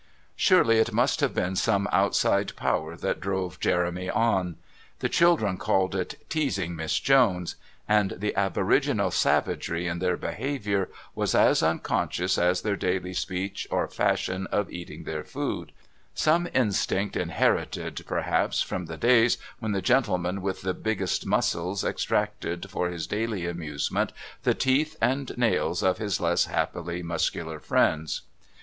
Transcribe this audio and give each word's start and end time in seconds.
Surely 0.35 0.79
it 0.79 0.91
must 0.91 1.19
have 1.19 1.31
been 1.35 1.55
some 1.55 1.87
outside 1.91 2.55
power 2.55 2.95
that 2.95 3.19
drove 3.19 3.59
Jeremy 3.59 4.09
on. 4.09 4.55
The 4.97 5.09
children 5.09 5.57
called 5.57 5.93
it 5.93 6.17
"teasing 6.27 6.75
Miss 6.75 6.99
Jones," 6.99 7.55
and 7.87 8.15
the 8.17 8.35
aboriginal 8.35 9.11
savagery 9.11 9.85
in 9.85 9.99
their 9.99 10.17
behaviour 10.17 10.89
was 11.13 11.35
as 11.35 11.61
unconscious 11.61 12.39
as 12.39 12.63
their 12.63 12.75
daily 12.75 13.13
speech 13.13 13.67
or 13.69 13.87
fashion 13.87 14.47
of 14.47 14.71
eating 14.71 15.03
their 15.03 15.23
food 15.23 15.71
some 16.15 16.47
instinct 16.51 17.15
inherited, 17.15 18.01
perhaps, 18.07 18.59
from 18.63 18.87
the 18.87 18.97
days 18.97 19.37
when 19.59 19.71
the 19.71 19.83
gentleman 19.83 20.41
with 20.41 20.63
the 20.63 20.73
biggest 20.73 21.27
muscles 21.27 21.83
extracted 21.83 22.67
for 22.71 22.89
his 22.89 23.05
daily 23.05 23.45
amusement 23.45 24.13
the 24.41 24.55
teeth 24.55 24.95
and 24.99 25.37
nails 25.37 25.83
of 25.83 25.99
his 25.99 26.19
less 26.19 26.45
happily 26.45 27.03
muscular 27.03 27.59
friends. 27.59 28.23